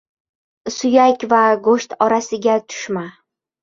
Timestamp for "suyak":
0.77-1.27